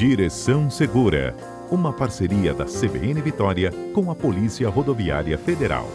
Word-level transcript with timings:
Direção 0.00 0.70
Segura, 0.70 1.36
uma 1.70 1.92
parceria 1.92 2.54
da 2.54 2.64
CBN 2.64 3.20
Vitória 3.20 3.70
com 3.92 4.10
a 4.10 4.14
Polícia 4.14 4.66
Rodoviária 4.66 5.36
Federal. 5.36 5.86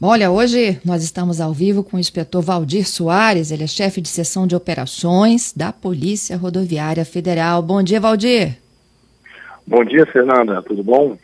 Olha, 0.00 0.30
hoje 0.30 0.80
nós 0.82 1.04
estamos 1.04 1.42
ao 1.42 1.52
vivo 1.52 1.84
com 1.84 1.98
o 1.98 2.00
inspetor 2.00 2.40
Valdir 2.40 2.88
Soares, 2.88 3.50
ele 3.50 3.64
é 3.64 3.66
chefe 3.66 4.00
de 4.00 4.08
seção 4.08 4.46
de 4.46 4.56
operações 4.56 5.52
da 5.52 5.70
Polícia 5.74 6.38
Rodoviária 6.38 7.04
Federal. 7.04 7.60
Bom 7.60 7.82
dia, 7.82 8.00
Valdir. 8.00 8.56
Bom 9.66 9.84
dia, 9.84 10.06
Fernanda. 10.06 10.62
Tudo 10.62 10.82
bom? 10.82 11.18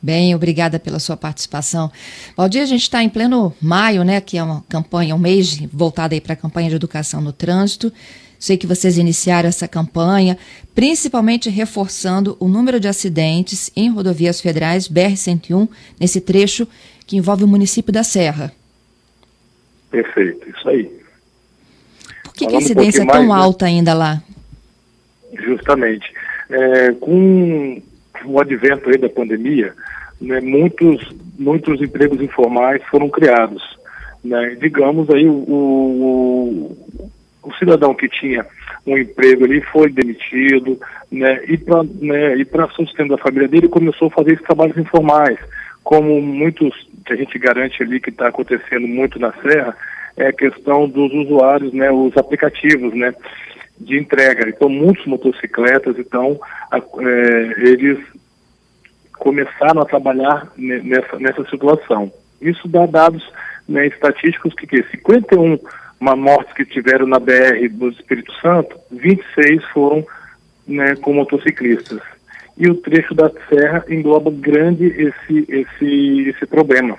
Bem, 0.00 0.34
obrigada 0.34 0.78
pela 0.78 1.00
sua 1.00 1.16
participação. 1.16 1.90
Valdir, 2.36 2.62
a 2.62 2.66
gente 2.66 2.82
está 2.82 3.02
em 3.02 3.08
pleno 3.08 3.52
maio, 3.60 4.04
né, 4.04 4.20
que 4.20 4.38
é 4.38 4.42
uma 4.42 4.62
campanha, 4.68 5.14
um 5.14 5.18
mês 5.18 5.58
voltado 5.72 6.14
aí 6.14 6.20
para 6.20 6.34
a 6.34 6.36
campanha 6.36 6.68
de 6.68 6.76
educação 6.76 7.20
no 7.20 7.32
trânsito. 7.32 7.92
Sei 8.38 8.56
que 8.56 8.68
vocês 8.68 8.96
iniciaram 8.96 9.48
essa 9.48 9.66
campanha, 9.66 10.38
principalmente 10.72 11.50
reforçando 11.50 12.36
o 12.38 12.46
número 12.46 12.78
de 12.78 12.86
acidentes 12.86 13.72
em 13.74 13.90
rodovias 13.90 14.40
federais 14.40 14.86
BR-101, 14.88 15.68
nesse 15.98 16.20
trecho 16.20 16.68
que 17.04 17.16
envolve 17.16 17.42
o 17.42 17.48
município 17.48 17.92
da 17.92 18.04
Serra. 18.04 18.52
Perfeito, 19.90 20.48
isso 20.48 20.68
aí. 20.68 20.84
Por 22.22 22.34
que, 22.34 22.46
que 22.46 22.54
a 22.54 22.58
incidência 22.58 23.02
um 23.02 23.08
é 23.08 23.12
tão 23.12 23.26
mais, 23.26 23.40
né? 23.40 23.44
alta 23.44 23.64
né? 23.64 23.70
ainda 23.72 23.94
lá? 23.94 24.22
Justamente. 25.32 26.12
É, 26.48 26.92
com 26.92 27.82
o 28.24 28.40
advento 28.40 28.88
aí 28.88 28.98
da 28.98 29.08
pandemia, 29.08 29.74
né, 30.20 30.40
muitos, 30.40 31.14
muitos 31.38 31.80
empregos 31.80 32.20
informais 32.20 32.82
foram 32.84 33.08
criados. 33.08 33.62
Né? 34.24 34.56
Digamos 34.60 35.08
aí, 35.10 35.26
o, 35.26 35.32
o, 35.32 36.76
o, 37.42 37.54
cidadão 37.54 37.94
que 37.94 38.08
tinha 38.08 38.44
um 38.86 38.98
emprego 38.98 39.44
ali 39.44 39.60
foi 39.60 39.90
demitido, 39.90 40.78
né, 41.10 41.44
e 41.46 41.56
para 41.56 41.82
né, 41.82 42.36
e 42.36 42.46
sustento 42.74 43.10
da 43.10 43.18
família 43.18 43.48
dele 43.48 43.68
começou 43.68 44.08
a 44.08 44.12
fazer 44.12 44.32
esses 44.32 44.44
trabalhos 44.44 44.76
informais, 44.76 45.38
como 45.84 46.20
muitos 46.20 46.88
que 47.06 47.12
a 47.12 47.16
gente 47.16 47.38
garante 47.38 47.82
ali 47.82 48.00
que 48.00 48.10
está 48.10 48.28
acontecendo 48.28 48.86
muito 48.86 49.18
na 49.18 49.32
Serra, 49.32 49.76
é 50.16 50.26
a 50.26 50.32
questão 50.32 50.88
dos 50.88 51.12
usuários, 51.12 51.72
né, 51.72 51.90
os 51.90 52.16
aplicativos, 52.16 52.92
né, 52.94 53.14
de 53.80 53.98
entrega. 53.98 54.48
Então, 54.48 54.68
muitos 54.68 55.06
motocicletas, 55.06 55.96
então, 55.98 56.38
a, 56.70 56.78
é, 56.78 57.70
eles 57.70 57.98
começaram 59.18 59.82
a 59.82 59.86
trabalhar 59.86 60.50
nessa, 60.56 61.18
nessa 61.18 61.44
situação. 61.50 62.10
Isso 62.40 62.68
dá 62.68 62.86
dados 62.86 63.28
né, 63.68 63.86
estatísticos 63.86 64.54
que, 64.54 64.66
que 64.66 64.82
51 64.84 65.58
mortes 66.00 66.52
que 66.54 66.64
tiveram 66.64 67.06
na 67.06 67.18
BR 67.18 67.68
do 67.70 67.88
Espírito 67.88 68.32
Santo, 68.40 68.76
26 68.90 69.64
foram 69.66 70.06
né, 70.66 70.94
com 70.96 71.12
motociclistas. 71.12 72.00
E 72.56 72.68
o 72.68 72.74
trecho 72.74 73.14
da 73.14 73.30
serra 73.48 73.84
engloba 73.88 74.30
grande 74.30 74.86
esse, 74.86 75.44
esse, 75.48 76.28
esse 76.28 76.46
problema, 76.46 76.96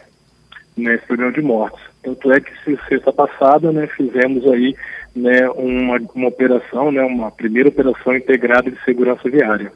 né, 0.78 0.96
esse 0.96 1.06
problema 1.06 1.32
de 1.32 1.42
mortes. 1.42 1.80
Tanto 2.02 2.32
é 2.32 2.40
que 2.40 2.52
sexta 2.88 3.12
passada 3.12 3.72
né, 3.72 3.88
fizemos 3.88 4.46
aí 4.50 4.76
né, 5.16 5.50
uma, 5.50 6.00
uma 6.16 6.28
operação, 6.28 6.92
né, 6.92 7.02
uma 7.04 7.30
primeira 7.30 7.70
operação 7.70 8.16
integrada 8.16 8.72
de 8.72 8.82
segurança 8.84 9.30
viária. 9.30 9.72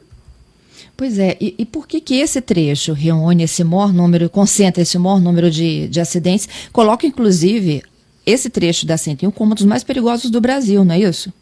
Pois 0.96 1.18
é, 1.18 1.36
e, 1.42 1.56
e, 1.58 1.66
por 1.66 1.88
que 1.88 2.00
que 2.00 2.20
esse 2.20 2.40
trecho 2.40 2.94
reúne 2.94 3.44
esse 3.44 3.64
maior 3.64 3.92
número, 3.92 4.30
concentra 4.30 4.84
esse 4.84 4.98
maior 5.00 5.20
número 5.20 5.50
de, 5.50 5.88
de 5.88 6.00
acidentes, 6.00 6.70
coloca 6.72 7.08
inclusive 7.08 7.82
esse 8.26 8.50
trecho 8.50 8.86
da 8.86 8.96
101 8.96 9.32
como 9.32 9.52
um 9.52 9.56
dos 9.56 9.66
mais 9.66 9.84
perigosos 9.84 10.30
do 10.30 10.40
Brasil, 10.40 10.86
não 10.86 10.94
é 10.94 11.00
isso? 11.00 11.34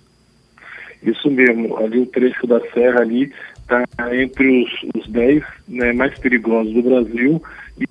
Isso 1.03 1.29
mesmo, 1.29 1.77
ali 1.77 1.99
o 1.99 2.05
trecho 2.05 2.47
da 2.47 2.59
serra 2.73 3.02
ali 3.02 3.31
está 3.61 3.83
entre 4.16 4.63
os, 4.63 5.02
os 5.02 5.07
10 5.09 5.44
né, 5.67 5.94
mais 5.94 6.18
perigosos 6.18 6.73
do 6.73 6.81
Brasil 6.83 7.41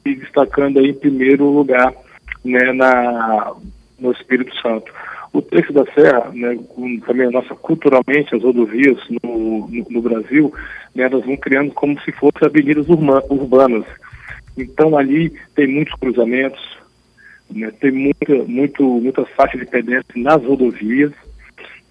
e 0.04 0.14
destacando 0.14 0.78
aí 0.78 0.90
em 0.90 0.94
primeiro 0.94 1.48
lugar 1.50 1.92
né, 2.44 2.72
na, 2.72 3.54
no 3.98 4.12
Espírito 4.12 4.54
Santo. 4.60 4.92
O 5.32 5.40
trecho 5.42 5.72
da 5.72 5.84
serra, 5.92 6.30
né, 6.32 6.58
também 7.06 7.26
a 7.26 7.30
nossa 7.30 7.54
culturalmente 7.54 8.34
as 8.34 8.42
rodovias 8.42 8.98
no, 9.22 9.68
no, 9.68 9.86
no 9.88 10.02
Brasil, 10.02 10.52
né, 10.94 11.04
elas 11.04 11.24
vão 11.24 11.36
criando 11.36 11.72
como 11.72 12.00
se 12.00 12.12
fossem 12.12 12.46
avenidas 12.46 12.86
urbanas. 12.88 13.84
Então 14.56 14.96
ali 14.96 15.32
tem 15.54 15.66
muitos 15.66 15.94
cruzamentos, 15.94 16.60
né, 17.50 17.72
tem 17.80 17.90
muita, 17.90 18.34
muito, 18.44 18.82
muitas 18.82 19.28
faixas 19.30 19.60
de 19.60 19.66
pedestre 19.66 20.22
nas 20.22 20.42
rodovias, 20.44 21.12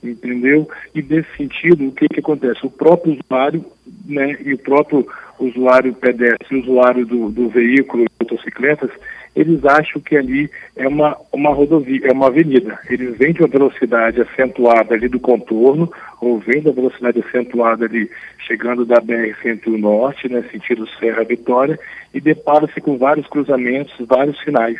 entendeu? 0.04 0.70
E 0.94 1.02
nesse 1.02 1.30
sentido, 1.38 1.88
o 1.88 1.92
que, 1.92 2.08
que 2.08 2.20
acontece? 2.20 2.66
O 2.66 2.70
próprio 2.70 3.18
usuário, 3.20 3.66
né, 4.06 4.38
e 4.44 4.54
o 4.54 4.58
próprio 4.58 5.08
usuário 5.40 5.94
pedestre, 5.94 6.60
usuário 6.60 7.06
do, 7.06 7.30
do 7.30 7.50
veículo, 7.50 8.06
motocicletas, 8.22 8.92
eles 9.39 9.63
acham 9.63 10.01
que 10.01 10.17
ali 10.17 10.50
é 10.75 10.85
uma, 10.85 11.16
uma 11.31 11.51
rodovia, 11.53 12.07
é 12.07 12.11
uma 12.11 12.27
avenida. 12.27 12.77
Eles 12.89 13.17
vêm 13.17 13.31
de 13.31 13.41
uma 13.41 13.47
velocidade 13.47 14.19
acentuada 14.19 14.94
ali 14.94 15.07
do 15.07 15.17
contorno, 15.17 15.89
ou 16.19 16.39
vêm 16.39 16.61
da 16.61 16.72
velocidade 16.72 17.22
acentuada 17.22 17.85
ali, 17.85 18.11
chegando 18.45 18.85
da 18.85 18.97
BR-101 18.97 19.77
Norte, 19.77 20.27
né, 20.27 20.44
sentido 20.51 20.85
Serra 21.00 21.23
Vitória, 21.23 21.79
e 22.13 22.19
depara-se 22.19 22.81
com 22.81 22.97
vários 22.97 23.27
cruzamentos, 23.27 23.94
vários 24.05 24.38
sinais. 24.41 24.77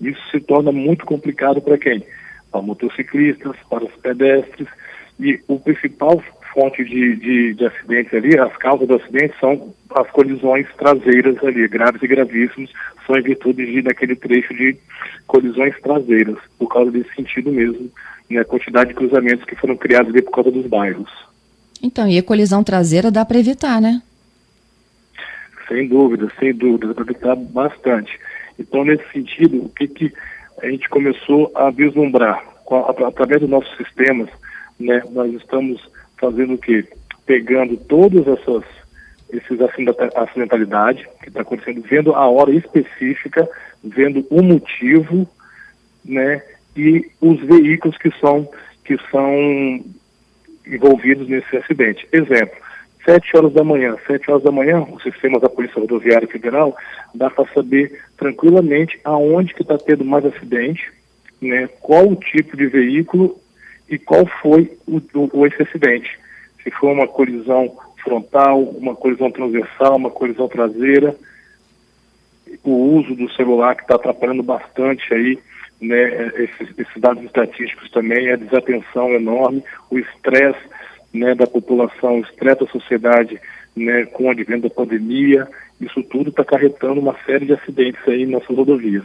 Isso 0.00 0.20
se 0.30 0.38
torna 0.38 0.70
muito 0.70 1.04
complicado 1.04 1.60
para 1.60 1.76
quem? 1.76 2.04
Para 2.52 2.62
motociclistas, 2.62 3.56
para 3.68 3.84
os 3.84 3.92
pedestres, 3.96 4.68
e 5.18 5.40
o 5.48 5.58
principal 5.58 6.22
fonte 6.52 6.84
de, 6.84 7.16
de, 7.16 7.54
de, 7.54 7.66
acidentes 7.66 8.12
ali, 8.14 8.38
as 8.38 8.54
causas 8.56 8.86
do 8.86 8.96
acidente 8.96 9.34
são 9.40 9.74
as 9.94 10.10
colisões 10.10 10.66
traseiras 10.76 11.42
ali, 11.42 11.66
graves 11.68 12.02
e 12.02 12.06
gravíssimos, 12.06 12.70
são 13.06 13.16
em 13.16 13.22
virtude 13.22 13.64
de, 13.66 13.82
daquele 13.82 14.14
trecho 14.14 14.54
de 14.54 14.76
colisões 15.26 15.74
traseiras, 15.80 16.38
por 16.58 16.68
causa 16.68 16.90
desse 16.90 17.14
sentido 17.14 17.50
mesmo, 17.50 17.90
né, 18.30 18.40
a 18.40 18.44
quantidade 18.44 18.90
de 18.90 18.96
cruzamentos 18.96 19.44
que 19.44 19.56
foram 19.56 19.76
criados 19.76 20.10
ali 20.10 20.22
por 20.22 20.32
causa 20.32 20.50
dos 20.50 20.66
bairros. 20.66 21.10
Então, 21.82 22.08
e 22.08 22.18
a 22.18 22.22
colisão 22.22 22.62
traseira 22.62 23.10
dá 23.10 23.24
para 23.24 23.38
evitar, 23.38 23.80
né? 23.80 24.00
Sem 25.68 25.88
dúvida, 25.88 26.30
sem 26.38 26.54
dúvida, 26.54 26.88
dá 26.88 26.94
para 26.94 27.04
evitar 27.04 27.36
bastante. 27.36 28.18
Então, 28.58 28.84
nesse 28.84 29.04
sentido, 29.12 29.64
o 29.64 29.68
que, 29.70 29.88
que 29.88 30.12
a 30.62 30.68
gente 30.68 30.88
começou 30.88 31.50
a 31.54 31.70
vislumbrar? 31.70 32.44
Através 33.06 33.40
dos 33.40 33.50
nossos 33.50 33.76
sistemas, 33.76 34.28
né, 34.78 35.02
nós 35.10 35.32
estamos 35.34 35.80
fazendo 36.22 36.54
o 36.54 36.58
quê? 36.58 36.84
Pegando 37.26 37.76
todas 37.76 38.26
essas 38.28 38.62
esses 39.32 39.58
acidentalidade 40.14 41.08
que 41.22 41.28
está 41.28 41.40
acontecendo, 41.40 41.82
vendo 41.82 42.14
a 42.14 42.28
hora 42.28 42.50
específica, 42.54 43.48
vendo 43.82 44.26
o 44.28 44.42
motivo, 44.42 45.26
né, 46.04 46.42
e 46.76 47.10
os 47.20 47.40
veículos 47.40 47.96
que 47.96 48.10
são 48.20 48.48
que 48.84 48.98
são 49.10 49.24
envolvidos 50.66 51.28
nesse 51.28 51.56
acidente. 51.56 52.06
Exemplo, 52.12 52.56
sete 53.04 53.36
horas 53.36 53.52
da 53.52 53.64
manhã, 53.64 53.96
sete 54.06 54.30
horas 54.30 54.42
da 54.42 54.50
manhã, 54.50 54.80
os 54.82 55.02
sistemas 55.02 55.40
da 55.40 55.48
Polícia 55.48 55.80
Rodoviária 55.80 56.28
Federal 56.28 56.76
dá 57.14 57.30
para 57.30 57.50
saber 57.54 58.00
tranquilamente 58.18 59.00
aonde 59.02 59.54
que 59.54 59.62
está 59.62 59.78
tendo 59.78 60.04
mais 60.04 60.26
acidente, 60.26 60.92
né, 61.40 61.68
qual 61.80 62.06
o 62.08 62.16
tipo 62.16 62.56
de 62.56 62.66
veículo 62.66 63.40
e 63.88 63.98
qual 63.98 64.26
foi 64.26 64.76
o, 64.86 65.00
o, 65.32 65.46
esse 65.46 65.62
acidente. 65.62 66.18
Se 66.62 66.70
foi 66.70 66.92
uma 66.92 67.08
colisão 67.08 67.74
frontal, 68.02 68.60
uma 68.60 68.94
colisão 68.94 69.30
transversal, 69.30 69.96
uma 69.96 70.10
colisão 70.10 70.48
traseira, 70.48 71.14
o 72.62 72.70
uso 72.70 73.14
do 73.14 73.30
celular 73.32 73.74
que 73.74 73.82
está 73.82 73.94
atrapalhando 73.94 74.42
bastante 74.42 75.12
aí, 75.12 75.38
né, 75.80 76.28
esses, 76.36 76.78
esses, 76.78 77.00
dados 77.00 77.24
estatísticos 77.24 77.90
também, 77.90 78.30
a 78.30 78.36
desatenção 78.36 79.10
enorme, 79.12 79.64
o 79.90 79.98
estresse 79.98 80.60
né, 81.12 81.34
da 81.34 81.46
população, 81.46 82.18
o 82.18 82.22
estresse 82.22 82.60
da 82.60 82.70
sociedade 82.70 83.40
né, 83.74 84.04
com 84.06 84.24
o 84.24 84.30
advento 84.30 84.68
da 84.68 84.74
pandemia, 84.74 85.48
isso 85.80 86.02
tudo 86.04 86.30
está 86.30 86.42
acarretando 86.42 87.00
uma 87.00 87.16
série 87.26 87.46
de 87.46 87.54
acidentes 87.54 88.00
aí 88.06 88.26
nas 88.26 88.44
rodovias. 88.44 89.04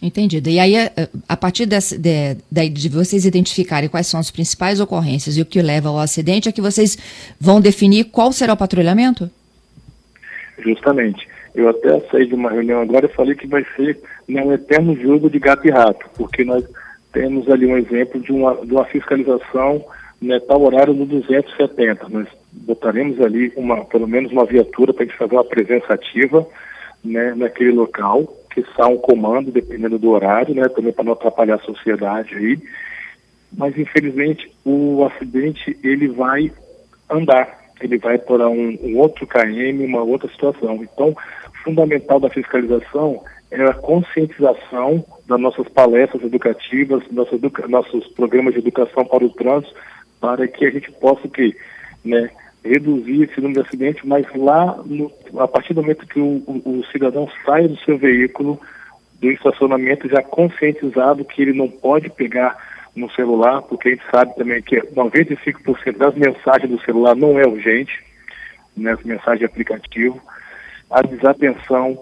Entendido. 0.00 0.48
E 0.48 0.60
aí, 0.60 0.76
eh, 0.76 1.08
a 1.28 1.36
partir 1.36 1.66
desse, 1.66 1.98
de, 1.98 2.36
de, 2.70 2.88
vocês 2.88 3.24
identificarem 3.24 3.88
quais 3.88 4.06
são 4.06 4.20
as 4.20 4.30
principais 4.30 4.78
ocorrências 4.78 5.36
e 5.36 5.42
o 5.42 5.46
que 5.46 5.60
leva 5.60 5.88
ao 5.88 5.98
acidente, 5.98 6.48
é 6.48 6.52
que 6.52 6.60
vocês 6.60 6.96
vão 7.40 7.60
definir 7.60 8.04
qual 8.04 8.30
será 8.30 8.52
o 8.52 8.56
patrulhamento? 8.56 9.28
Justamente. 10.60 11.26
Eu 11.52 11.68
até 11.68 11.98
saí 12.10 12.26
de 12.26 12.34
uma 12.34 12.50
reunião 12.50 12.80
agora 12.80 13.06
e 13.06 13.14
falei 13.14 13.34
que 13.34 13.48
vai 13.48 13.66
ser 13.74 13.98
né, 14.28 14.40
um 14.44 14.52
eterno 14.52 14.94
jogo 14.94 15.28
de 15.28 15.40
gato 15.40 15.66
e 15.66 15.70
rato, 15.70 16.08
porque 16.16 16.44
nós 16.44 16.64
temos 17.12 17.50
ali 17.50 17.66
um 17.66 17.76
exemplo 17.76 18.20
de 18.20 18.30
uma, 18.30 18.54
de 18.64 18.72
uma 18.72 18.84
fiscalização 18.84 19.84
né, 20.22 20.38
tal 20.40 20.62
horário 20.62 20.94
no 20.94 21.06
270. 21.06 22.08
Nós 22.08 22.28
botaremos 22.52 23.20
ali 23.20 23.52
uma, 23.56 23.84
pelo 23.84 24.06
menos 24.06 24.30
uma 24.30 24.44
viatura 24.44 24.92
para 24.92 25.02
a 25.02 25.06
gente 25.06 25.18
fazer 25.18 25.34
uma 25.34 25.44
presença 25.44 25.92
ativa 25.92 26.46
né, 27.04 27.34
naquele 27.34 27.72
local, 27.72 28.32
está 28.60 28.86
um 28.86 28.96
comando, 28.96 29.50
dependendo 29.50 29.98
do 29.98 30.10
horário, 30.10 30.54
né, 30.54 30.68
também 30.68 30.92
para 30.92 31.04
não 31.04 31.12
atrapalhar 31.12 31.56
a 31.56 31.64
sociedade 31.64 32.34
aí. 32.34 32.58
mas 33.56 33.76
infelizmente 33.78 34.50
o 34.64 35.04
acidente 35.04 35.78
ele 35.82 36.08
vai 36.08 36.52
andar, 37.10 37.58
ele 37.80 37.98
vai 37.98 38.18
para 38.18 38.48
um, 38.48 38.78
um 38.82 38.98
outro 38.98 39.26
KM, 39.26 39.84
uma 39.84 40.02
outra 40.02 40.28
situação. 40.28 40.82
Então, 40.82 41.16
fundamental 41.64 42.20
da 42.20 42.28
fiscalização 42.28 43.22
é 43.50 43.62
a 43.64 43.74
conscientização 43.74 45.04
das 45.26 45.40
nossas 45.40 45.68
palestras 45.68 46.22
educativas, 46.22 47.02
nossos, 47.10 47.40
nossos 47.68 48.06
programas 48.08 48.54
de 48.54 48.60
educação 48.60 49.04
para 49.04 49.24
o 49.24 49.30
trânsito, 49.30 49.74
para 50.20 50.46
que 50.46 50.66
a 50.66 50.70
gente 50.70 50.90
possa 50.92 51.26
que, 51.28 51.56
né, 52.04 52.30
reduzir 52.64 53.24
esse 53.24 53.40
número 53.40 53.62
de 53.62 53.68
acidentes, 53.68 54.04
mas 54.04 54.26
lá, 54.34 54.78
no, 54.84 55.10
a 55.38 55.48
partir 55.48 55.74
do 55.74 55.82
momento 55.82 56.06
que 56.06 56.18
o, 56.18 56.42
o, 56.46 56.80
o 56.80 56.86
cidadão 56.92 57.28
sai 57.44 57.68
do 57.68 57.76
seu 57.78 57.96
veículo, 57.96 58.60
do 59.20 59.30
estacionamento, 59.30 60.08
já 60.08 60.22
conscientizado 60.22 61.24
que 61.24 61.42
ele 61.42 61.52
não 61.52 61.68
pode 61.68 62.08
pegar 62.10 62.56
no 62.94 63.10
celular, 63.12 63.62
porque 63.62 63.88
a 63.88 63.90
gente 63.92 64.04
sabe 64.10 64.34
também 64.36 64.62
que 64.62 64.80
95% 64.80 65.96
das 65.96 66.14
mensagens 66.14 66.70
do 66.70 66.80
celular 66.80 67.14
não 67.14 67.38
é 67.38 67.46
urgente, 67.46 68.04
né, 68.76 68.96
mensagem 69.04 69.40
de 69.40 69.44
aplicativo, 69.44 70.20
a 70.90 71.02
desatenção 71.02 72.00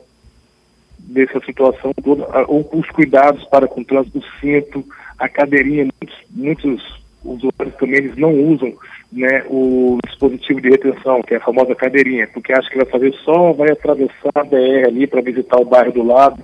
dessa 0.99 1.41
situação 1.41 1.93
toda, 2.03 2.27
ou 2.49 2.69
os 2.73 2.89
cuidados 2.91 3.45
para 3.45 3.69
com 3.69 3.81
o 3.81 3.85
trânsito, 3.85 4.23
cinto, 4.41 4.85
a 5.19 5.29
cadeirinha, 5.29 5.85
muitos, 5.85 6.25
muitos 6.31 7.06
usuários 7.27 7.75
também 7.79 7.99
eles 7.99 8.17
não 8.17 8.33
usam 8.33 8.73
né, 9.13 9.45
o 9.49 9.99
dispositivo 10.07 10.61
de 10.61 10.71
retenção, 10.71 11.23
que 11.23 11.35
é 11.35 11.37
a 11.37 11.45
famosa 11.45 11.75
cadeirinha, 11.75 12.29
porque 12.33 12.53
acha 12.53 12.69
que 12.69 12.77
vai 12.77 12.87
fazer 12.87 13.13
só, 13.25 13.53
vai 13.53 13.71
atravessar 13.71 14.31
a 14.35 14.45
BR 14.45 14.87
ali 14.87 15.07
para 15.07 15.21
visitar 15.21 15.59
o 15.59 15.65
bairro 15.65 15.93
do 15.93 16.03
lado, 16.03 16.43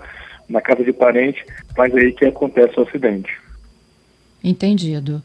na 0.48 0.60
casa 0.60 0.84
de 0.84 0.92
parente, 0.92 1.44
mas 1.76 1.94
aí 1.94 2.12
que 2.12 2.24
acontece 2.24 2.78
o 2.78 2.82
acidente. 2.82 3.32
Entendido. 4.44 5.22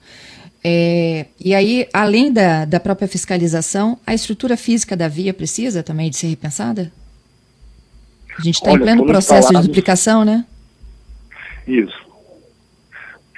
É, 0.63 1.27
e 1.43 1.53
aí, 1.53 1.87
além 1.93 2.31
da, 2.31 2.65
da 2.65 2.79
própria 2.79 3.07
fiscalização, 3.07 3.97
a 4.05 4.13
estrutura 4.13 4.57
física 4.57 4.95
da 4.95 5.07
via 5.07 5.33
precisa 5.33 5.83
também 5.83 6.09
de 6.09 6.17
ser 6.17 6.27
repensada? 6.27 6.91
A 8.37 8.41
gente 8.41 8.55
está 8.55 8.71
em 8.71 8.79
pleno 8.79 9.05
processo 9.05 9.53
de 9.53 9.61
duplicação, 9.61 10.23
né? 10.23 10.45
Isso. 11.67 12.06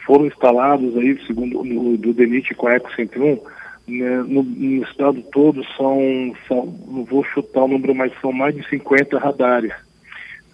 Foram 0.09 0.25
instalados 0.25 0.97
aí, 0.97 1.23
segundo 1.27 1.59
o 1.59 1.95
do 1.95 2.11
DENIT 2.15 2.55
com 2.55 2.65
a 2.65 2.73
Eco 2.73 2.91
101, 2.95 3.39
né, 3.87 4.23
no, 4.25 4.41
no, 4.41 4.83
estado 4.83 5.21
todo 5.31 5.63
são, 5.77 6.33
são, 6.47 6.65
não 6.87 7.03
vou 7.03 7.23
chutar 7.23 7.65
o 7.65 7.67
número, 7.67 7.93
mas 7.93 8.11
são 8.19 8.31
mais 8.31 8.55
de 8.55 8.67
50 8.69 9.19
radares. 9.19 9.71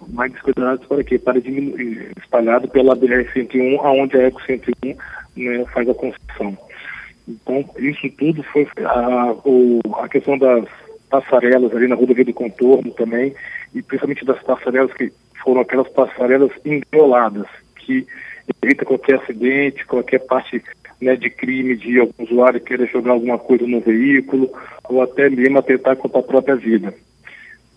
Mais 0.09 0.33
de 0.33 0.39
50 0.39 0.59
radares 0.59 0.85
para 0.85 1.03
quê? 1.05 1.17
Para 1.17 1.39
diminuir, 1.39 2.11
espalhado 2.21 2.67
pela 2.67 2.97
BR-101, 2.97 3.79
aonde 3.79 4.17
a 4.17 4.23
Eco 4.23 4.41
101 4.43 4.93
né, 5.37 5.65
faz 5.73 5.87
a 5.87 5.93
construção. 5.93 6.57
Então, 7.25 7.63
isso 7.77 8.09
tudo 8.17 8.43
foi 8.43 8.67
a, 8.83 9.35
o, 9.45 9.79
a 10.01 10.09
questão 10.09 10.37
das 10.37 10.65
passarelas 11.09 11.73
ali 11.73 11.87
na 11.87 11.95
rodovia 11.95 12.25
do 12.25 12.33
contorno 12.33 12.91
também, 12.91 13.33
e 13.73 13.81
principalmente 13.81 14.25
das 14.25 14.43
passarelas 14.43 14.91
que 14.91 15.13
foram 15.41 15.61
aquelas 15.61 15.87
passarelas 15.87 16.51
envioladas, 16.65 17.47
que 17.77 18.05
evita 18.61 18.85
qualquer 18.85 19.15
acidente, 19.15 19.85
qualquer 19.85 20.19
parte 20.19 20.61
né, 21.01 21.15
de 21.15 21.29
crime 21.29 21.75
de 21.75 21.99
algum 21.99 22.23
usuário 22.23 22.61
queira 22.61 22.85
jogar 22.85 23.11
alguma 23.11 23.37
coisa 23.37 23.65
no 23.67 23.79
veículo, 23.79 24.49
ou 24.89 25.01
até 25.01 25.29
mesmo 25.29 25.57
atentar 25.57 25.95
contra 25.95 26.19
a 26.19 26.23
própria 26.23 26.55
vida. 26.55 26.93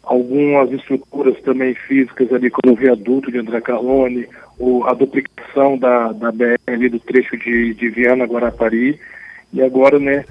Algumas 0.02 0.72
estruturas 0.72 1.38
também 1.42 1.74
físicas 1.74 2.32
ali, 2.32 2.50
como 2.50 2.72
o 2.72 2.76
viaduto 2.76 3.30
de 3.30 3.38
André 3.38 3.60
Carlone, 3.60 4.26
ou 4.58 4.86
a 4.86 4.94
duplicação 4.94 5.76
da, 5.76 6.12
da 6.12 6.32
BR 6.32 6.56
ali 6.66 6.88
do 6.88 6.98
trecho 6.98 7.36
de, 7.36 7.74
de 7.74 7.88
Viana 7.90 8.24
Guarapari, 8.24 8.98
e 9.52 9.62
agora, 9.62 9.98
né, 9.98 10.24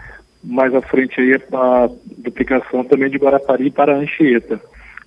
mais 0.44 0.74
à 0.74 0.82
frente 0.82 1.20
aí 1.20 1.40
a 1.54 1.90
duplicação 2.18 2.84
também 2.84 3.10
de 3.10 3.18
Guarapari 3.18 3.70
para 3.70 3.96
Anchieta. 3.96 4.60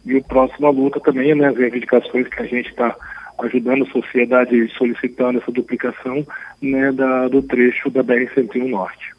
E 0.05 0.15
o 0.15 0.25
próximo 0.25 0.71
luta 0.71 0.99
também, 1.01 1.35
né, 1.35 1.49
as 1.49 1.57
reivindicações 1.57 2.27
que 2.29 2.43
a 2.43 2.47
gente 2.47 2.71
está 2.71 2.97
ajudando 3.43 3.85
a 3.85 3.91
sociedade 3.91 4.69
solicitando 4.77 5.39
essa 5.39 5.53
duplicação 5.53 6.27
né, 6.61 6.93
da, 6.93 7.29
do 7.29 7.43
trecho 7.43 7.91
da 7.91 8.03
BR-101 8.03 8.69
Norte. 8.69 9.13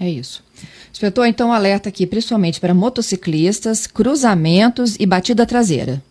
É 0.00 0.08
isso. 0.08 0.44
Inspetor, 0.90 1.26
então 1.26 1.52
alerta 1.52 1.88
aqui 1.88 2.06
principalmente 2.06 2.60
para 2.60 2.74
motociclistas, 2.74 3.86
cruzamentos 3.86 4.96
e 5.00 5.06
batida 5.06 5.46
traseira. 5.46 6.02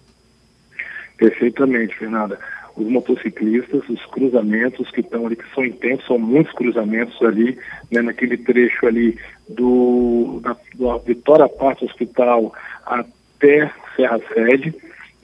Perfeitamente, 1.18 1.96
Fernanda 1.96 2.40
os 2.76 2.88
motociclistas, 2.88 3.88
os 3.88 4.06
cruzamentos 4.08 4.92
que 4.92 5.00
estão 5.00 5.26
ali, 5.26 5.36
que 5.36 5.54
são 5.54 5.64
intensos, 5.64 6.06
são 6.06 6.20
muitos 6.20 6.54
cruzamentos 6.54 7.22
ali, 7.22 7.58
né, 7.90 8.02
naquele 8.02 8.38
trecho 8.38 8.86
ali 8.86 9.18
do, 9.48 10.42
da, 10.44 10.56
do 10.76 11.00
Vitória 11.00 11.48
Parte 11.48 11.86
Hospital 11.86 12.54
até 12.86 13.72
Serra 13.96 14.20
Sede, 14.34 14.76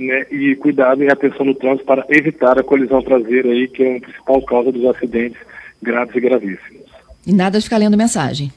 né, 0.02 0.26
e 0.32 0.56
cuidado 0.56 1.04
e 1.04 1.12
atenção 1.12 1.46
no 1.46 1.56
trânsito 1.56 1.86
para 1.86 2.06
evitar 2.10 2.58
a 2.60 2.64
colisão 2.64 3.02
traseira 3.02 3.50
aí, 3.50 3.68
que 3.68 3.84
é 3.84 3.98
a 3.98 4.02
principal 4.02 4.42
causa 4.44 4.72
dos 4.72 4.86
acidentes 4.86 5.40
graves 5.82 6.16
e 6.16 6.20
gravíssimos. 6.20 6.92
E 7.26 7.34
nada 7.34 7.60
de 7.60 7.64
ficar 7.64 7.78
lendo 7.78 7.98
mensagem? 7.98 8.52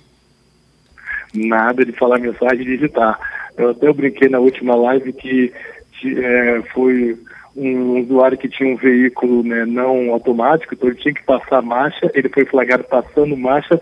Nada 1.35 1.85
de 1.85 1.93
falar 1.93 2.19
mensagem 2.19 2.63
e 2.63 2.65
digitar. 2.65 3.19
Eu 3.57 3.71
até 3.71 3.93
brinquei 3.93 4.29
na 4.29 4.39
última 4.39 4.75
live 4.75 5.13
que 5.13 5.53
é, 6.07 6.63
foi 6.73 7.17
um 7.57 8.01
usuário 8.01 8.37
que 8.37 8.49
tinha 8.49 8.69
um 8.69 8.77
veículo 8.77 9.43
né, 9.43 9.65
não 9.65 10.11
automático, 10.11 10.75
então 10.75 10.89
ele 10.89 10.99
tinha 10.99 11.15
que 11.15 11.23
passar 11.23 11.63
marcha, 11.63 12.11
ele 12.15 12.29
foi 12.29 12.45
flagrado 12.45 12.85
passando 12.85 13.37
marcha 13.37 13.81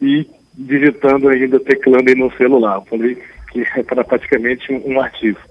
e 0.00 0.26
digitando 0.54 1.28
ainda, 1.28 1.58
teclando 1.58 2.08
aí 2.08 2.14
no 2.14 2.30
celular. 2.36 2.76
Eu 2.76 2.84
falei 2.84 3.18
que 3.50 3.64
era 3.90 4.04
praticamente 4.04 4.72
um, 4.72 4.94
um 4.94 5.00
artista. 5.00 5.49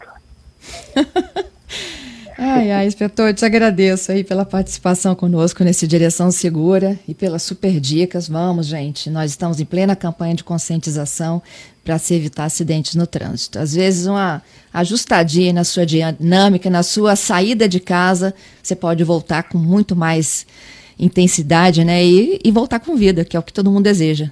ai, 2.37 2.71
ai, 2.71 2.87
inspetor, 2.87 3.33
te 3.33 3.45
agradeço 3.45 4.11
aí 4.11 4.23
pela 4.23 4.45
participação 4.45 5.15
conosco 5.15 5.63
nesse 5.63 5.87
Direção 5.87 6.31
Segura 6.31 6.97
e 7.07 7.13
pelas 7.13 7.43
super 7.43 7.79
dicas. 7.79 8.27
Vamos, 8.27 8.67
gente, 8.67 9.09
nós 9.09 9.31
estamos 9.31 9.59
em 9.59 9.65
plena 9.65 9.95
campanha 9.95 10.35
de 10.35 10.43
conscientização 10.43 11.41
para 11.83 11.97
se 11.97 12.13
evitar 12.13 12.45
acidentes 12.45 12.95
no 12.95 13.07
trânsito. 13.07 13.57
Às 13.57 13.73
vezes, 13.73 14.05
uma 14.05 14.43
ajustadinha 14.73 15.51
na 15.53 15.63
sua 15.63 15.85
dinâmica, 15.85 16.69
na 16.69 16.83
sua 16.83 17.15
saída 17.15 17.67
de 17.67 17.79
casa, 17.79 18.33
você 18.61 18.75
pode 18.75 19.03
voltar 19.03 19.43
com 19.43 19.57
muito 19.57 19.95
mais 19.95 20.45
intensidade, 20.99 21.83
né? 21.83 22.03
E, 22.03 22.39
e 22.43 22.51
voltar 22.51 22.79
com 22.79 22.95
vida, 22.95 23.23
que 23.23 23.35
é 23.35 23.39
o 23.39 23.43
que 23.43 23.53
todo 23.53 23.71
mundo 23.71 23.85
deseja. 23.85 24.29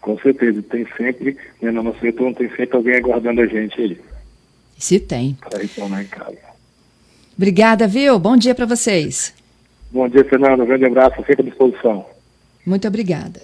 Com 0.00 0.18
certeza, 0.18 0.62
tem 0.62 0.86
sempre, 0.96 1.36
né, 1.60 1.70
no 1.70 1.82
nosso 1.82 2.00
retorno, 2.00 2.34
tem 2.34 2.50
sempre 2.50 2.76
alguém 2.76 2.96
aguardando 2.96 3.40
a 3.40 3.46
gente 3.46 3.80
aí. 3.80 3.98
Se 4.82 4.98
tem. 4.98 5.38
Casa. 6.10 6.36
Obrigada, 7.36 7.86
viu? 7.86 8.18
Bom 8.18 8.36
dia 8.36 8.52
para 8.52 8.66
vocês. 8.66 9.32
Bom 9.92 10.08
dia, 10.08 10.24
Fernando. 10.24 10.64
Um 10.64 10.66
grande 10.66 10.86
abraço, 10.86 11.24
sempre 11.24 11.42
à 11.42 11.44
disposição. 11.44 12.04
Muito 12.66 12.88
obrigada. 12.88 13.40